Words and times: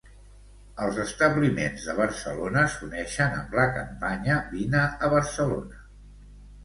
Els 0.85 0.95
establiments 1.03 1.83
de 1.89 1.93
Barcelona 1.99 2.63
s'uneixen 2.77 3.37
amb 3.43 3.55
la 3.61 3.67
campanya 3.79 4.39
Vine 4.55 4.83
a 4.85 5.11
Barcelona. 5.17 5.83